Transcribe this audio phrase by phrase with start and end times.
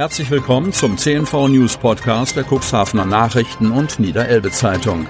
[0.00, 5.06] Herzlich willkommen zum CNV News Podcast der Cuxhavener Nachrichten und Niederelbe Zeitung.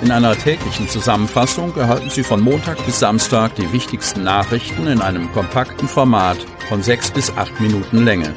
[0.00, 5.30] In einer täglichen Zusammenfassung erhalten Sie von Montag bis Samstag die wichtigsten Nachrichten in einem
[5.32, 6.38] kompakten Format
[6.70, 8.34] von sechs bis acht Minuten Länge.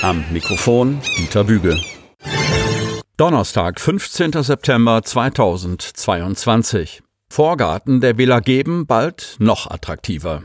[0.00, 1.78] Am Mikrofon Dieter Büge.
[3.18, 4.32] Donnerstag, 15.
[4.42, 7.02] September 2022.
[7.30, 10.42] Vorgarten der Villa Geben bald noch attraktiver.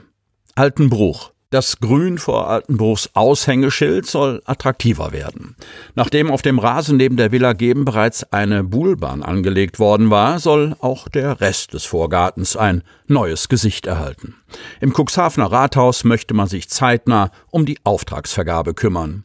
[0.55, 1.31] Altenbruch.
[1.52, 5.56] Das Grün vor Altenbruchs Aushängeschild soll attraktiver werden.
[5.96, 10.75] Nachdem auf dem Rasen neben der Villa Geben bereits eine Buhlbahn angelegt worden war, soll
[10.79, 14.36] auch der Rest des Vorgartens ein neues Gesicht erhalten.
[14.79, 19.23] Im Cuxhavener Rathaus möchte man sich zeitnah um die Auftragsvergabe kümmern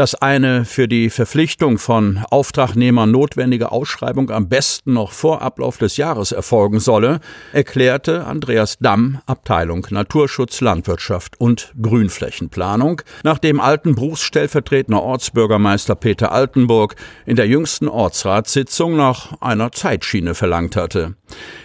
[0.00, 5.98] dass eine für die Verpflichtung von Auftragnehmern notwendige Ausschreibung am besten noch vor Ablauf des
[5.98, 7.20] Jahres erfolgen solle,
[7.52, 16.96] erklärte Andreas Damm, Abteilung Naturschutz, Landwirtschaft und Grünflächenplanung, nachdem Altenbruchs stellvertretender Ortsbürgermeister Peter Altenburg
[17.26, 21.14] in der jüngsten Ortsratssitzung nach einer Zeitschiene verlangt hatte.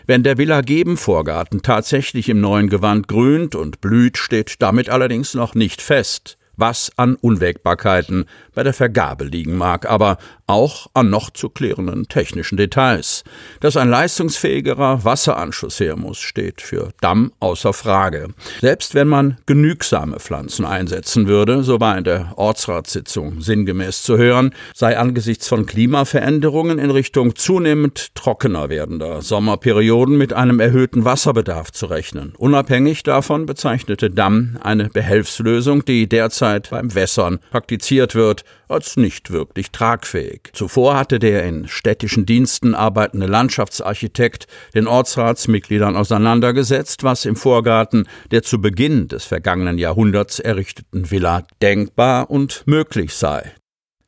[0.07, 5.35] Wenn der Villa Geben Vorgarten tatsächlich im neuen Gewand grünt und blüht, steht damit allerdings
[5.35, 10.17] noch nicht fest was an Unwägbarkeiten bei der Vergabe liegen mag, aber
[10.47, 13.23] auch an noch zu klärenden technischen Details.
[13.59, 18.29] Dass ein leistungsfähigerer Wasseranschluss her muss, steht für Damm außer Frage.
[18.61, 24.53] Selbst wenn man genügsame Pflanzen einsetzen würde, so war in der Ortsratssitzung sinngemäß zu hören,
[24.73, 31.87] sei angesichts von Klimaveränderungen in Richtung zunehmend trockener werdender Sommerperioden mit einem erhöhten Wasserbedarf zu
[31.87, 32.33] rechnen.
[32.37, 39.71] Unabhängig davon bezeichnete Damm eine Behelfslösung, die derzeit beim Wässern praktiziert wird, als nicht wirklich
[39.71, 40.34] tragfähig.
[40.53, 48.43] Zuvor hatte der in städtischen Diensten arbeitende Landschaftsarchitekt den Ortsratsmitgliedern auseinandergesetzt, was im Vorgarten der
[48.43, 53.53] zu Beginn des vergangenen Jahrhunderts errichteten Villa denkbar und möglich sei.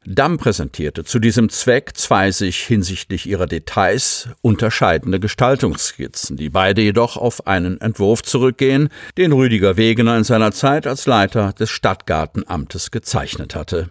[0.09, 7.17] Damm präsentierte zu diesem Zweck zwei sich hinsichtlich ihrer Details unterscheidende Gestaltungsskizzen, die beide jedoch
[7.17, 8.87] auf einen Entwurf zurückgehen,
[9.17, 13.89] den Rüdiger Wegener in seiner Zeit als Leiter des Stadtgartenamtes gezeichnet hatte.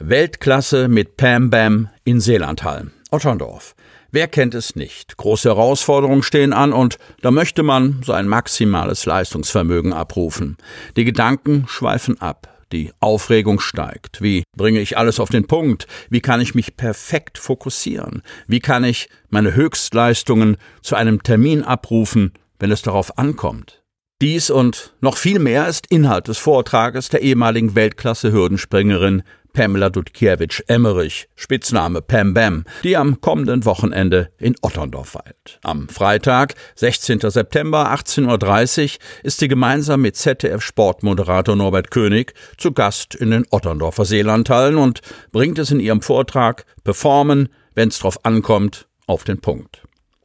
[0.00, 3.76] Weltklasse mit Pam Bam in Seelandhalm, Otterndorf.
[4.10, 5.16] Wer kennt es nicht?
[5.16, 10.56] Große Herausforderungen stehen an und da möchte man sein maximales Leistungsvermögen abrufen.
[10.96, 12.64] Die Gedanken schweifen ab.
[12.72, 14.20] Die Aufregung steigt.
[14.20, 15.86] Wie bringe ich alles auf den Punkt?
[16.10, 18.22] Wie kann ich mich perfekt fokussieren?
[18.48, 23.83] Wie kann ich meine Höchstleistungen zu einem Termin abrufen, wenn es darauf ankommt?
[24.22, 32.00] Dies und noch viel mehr ist Inhalt des Vortrages der ehemaligen Weltklasse-Hürdenspringerin Pamela Dudkiewicz-Emmerich, Spitzname
[32.00, 35.58] Pam Bam, die am kommenden Wochenende in Otterndorf weilt.
[35.62, 37.20] Am Freitag, 16.
[37.28, 38.88] September, 18.30 Uhr,
[39.24, 45.00] ist sie gemeinsam mit ZDF-Sportmoderator Norbert König zu Gast in den Otterndorfer Seelandhallen und
[45.32, 49.82] bringt es in ihrem Vortrag Performen, wenn's drauf ankommt, auf den Punkt.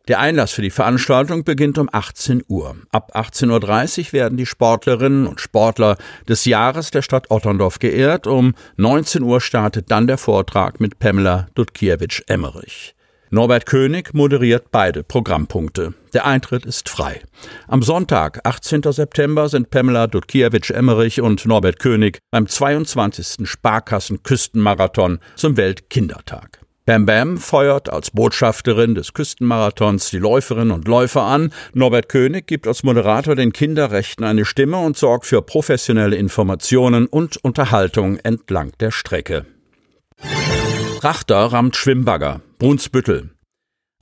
[0.09, 2.75] Der Einlass für die Veranstaltung beginnt um 18 Uhr.
[2.91, 5.97] Ab 18.30 Uhr werden die Sportlerinnen und Sportler
[6.27, 8.25] des Jahres der Stadt Otterndorf geehrt.
[8.25, 12.95] Um 19 Uhr startet dann der Vortrag mit Pamela Dudkiewicz-Emmerich.
[13.29, 15.93] Norbert König moderiert beide Programmpunkte.
[16.13, 17.21] Der Eintritt ist frei.
[17.67, 18.81] Am Sonntag, 18.
[18.91, 23.47] September, sind Pamela Dudkiewicz-Emmerich und Norbert König beim 22.
[23.47, 26.58] Sparkassen-Küstenmarathon zum Weltkindertag.
[26.89, 31.53] Bam Bam feuert als Botschafterin des Küstenmarathons die Läuferinnen und Läufer an.
[31.75, 37.37] Norbert König gibt als Moderator den Kinderrechten eine Stimme und sorgt für professionelle Informationen und
[37.43, 39.45] Unterhaltung entlang der Strecke.
[40.99, 42.41] Frachter rammt Schwimmbagger.
[42.57, 43.35] Brunsbüttel.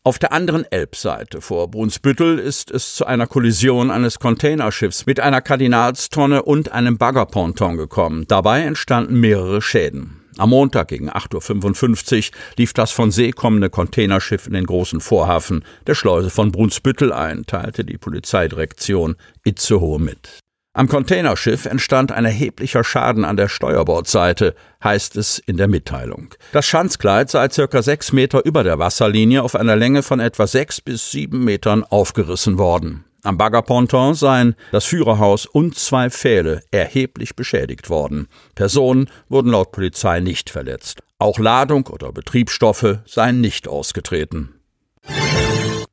[0.05, 5.41] Auf der anderen Elbseite vor Brunsbüttel ist es zu einer Kollision eines Containerschiffs mit einer
[5.41, 8.23] Kardinalstonne und einem Baggerponton gekommen.
[8.29, 10.16] Dabei entstanden mehrere Schäden.
[10.37, 15.63] Am Montag gegen 8.55 Uhr lief das von See kommende Containerschiff in den großen Vorhafen
[15.87, 20.39] der Schleuse von Brunsbüttel ein, teilte die Polizeidirektion Itzehoe mit.
[20.77, 24.53] Am Containerschiff entstand ein erheblicher Schaden an der Steuerbordseite,
[24.83, 26.35] heißt es in der Mitteilung.
[26.51, 30.79] Das Schanzkleid sei circa sechs Meter über der Wasserlinie auf einer Länge von etwa sechs
[30.79, 33.06] bis sieben Metern aufgerissen worden.
[33.27, 38.29] Am Baggerponton seien das Führerhaus und zwei Pfähle erheblich beschädigt worden.
[38.55, 41.01] Personen wurden laut Polizei nicht verletzt.
[41.19, 44.61] Auch Ladung oder Betriebsstoffe seien nicht ausgetreten.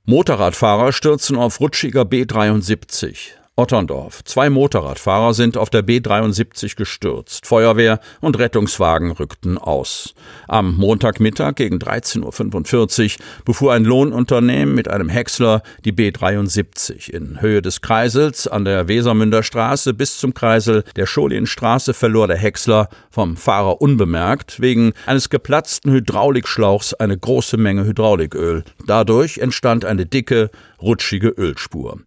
[0.05, 3.33] Motorradfahrer stürzen auf rutschiger B73.
[3.57, 4.25] Otterndorf.
[4.25, 7.47] Zwei Motorradfahrer sind auf der B73 gestürzt.
[7.47, 10.15] Feuerwehr und Rettungswagen rückten aus.
[10.49, 17.63] Am Montagmittag gegen 13.45 Uhr befuhr ein Lohnunternehmen mit einem Häcksler die B73 in Höhe
[17.63, 23.37] des Kreisels an der Wesermünder Straße bis zum Kreisel der Scholienstraße verlor der Häcksler vom
[23.37, 28.65] Fahrer unbemerkt wegen eines geplatzten Hydraulikschlauchs eine große Menge Hydrauliköl.
[28.85, 30.51] Dadurch entstand eine dicke,
[30.81, 31.99] rutschige Ölspur.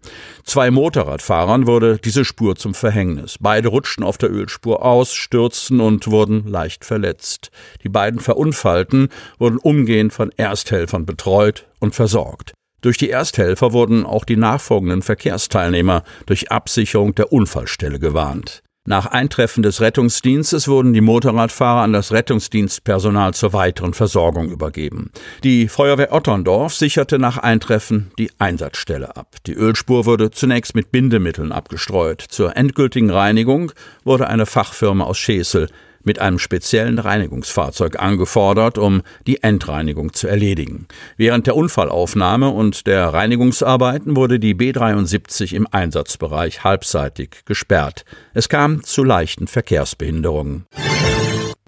[0.43, 3.37] Zwei Motorradfahrern wurde diese Spur zum Verhängnis.
[3.39, 7.51] Beide rutschten auf der Ölspur aus, stürzten und wurden leicht verletzt.
[7.83, 12.53] Die beiden Verunfallten wurden umgehend von Ersthelfern betreut und versorgt.
[12.81, 18.61] Durch die Ersthelfer wurden auch die nachfolgenden Verkehrsteilnehmer durch Absicherung der Unfallstelle gewarnt.
[18.89, 25.11] Nach Eintreffen des Rettungsdienstes wurden die Motorradfahrer an das Rettungsdienstpersonal zur weiteren Versorgung übergeben.
[25.43, 29.35] Die Feuerwehr Otterndorf sicherte nach Eintreffen die Einsatzstelle ab.
[29.45, 32.21] Die Ölspur wurde zunächst mit Bindemitteln abgestreut.
[32.29, 33.73] Zur endgültigen Reinigung
[34.05, 35.67] wurde eine Fachfirma aus Schesel
[36.07, 40.87] mit einem speziellen Reinigungsfahrzeug angefordert, um die Endreinigung zu erledigen.
[41.17, 48.05] Während der Unfallaufnahme und der Reinigungsarbeiten wurde die B73 im Einsatzbereich halbseitig gesperrt.
[48.33, 50.65] Es kam zu leichten Verkehrsbehinderungen.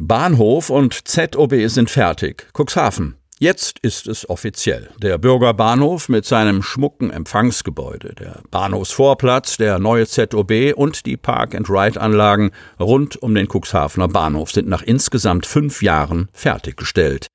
[0.01, 2.47] Bahnhof und ZOB sind fertig.
[2.57, 3.18] Cuxhaven.
[3.41, 4.89] Jetzt ist es offiziell.
[5.01, 12.51] Der Bürgerbahnhof mit seinem schmucken Empfangsgebäude, der Bahnhofsvorplatz, der neue ZOB und die Park-and-Ride-Anlagen
[12.81, 17.27] rund um den Cuxhavener Bahnhof sind nach insgesamt fünf Jahren fertiggestellt.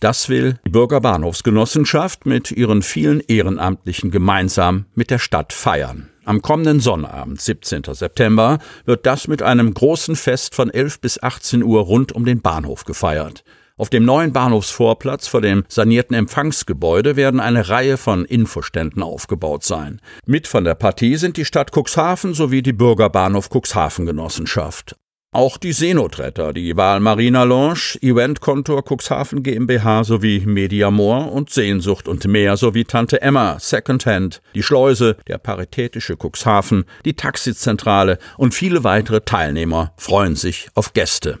[0.00, 6.10] Das will die Bürgerbahnhofsgenossenschaft mit ihren vielen Ehrenamtlichen gemeinsam mit der Stadt feiern.
[6.24, 7.84] Am kommenden Sonnabend, 17.
[7.92, 12.42] September, wird das mit einem großen Fest von 11 bis 18 Uhr rund um den
[12.42, 13.44] Bahnhof gefeiert.
[13.76, 20.00] Auf dem neuen Bahnhofsvorplatz vor dem sanierten Empfangsgebäude werden eine Reihe von Infoständen aufgebaut sein.
[20.26, 24.94] Mit von der Partie sind die Stadt Cuxhaven sowie die Bürgerbahnhof Cuxhaven Genossenschaft.
[25.32, 32.24] Auch die Seenotretter, die Wahl Marina Lounge, Eventkontor Cuxhaven GmbH sowie Mediamor und Sehnsucht und
[32.28, 39.22] mehr sowie Tante Emma, Secondhand, die Schleuse, der Paritätische Cuxhaven, die Taxizentrale und viele weitere
[39.22, 41.40] Teilnehmer freuen sich auf Gäste.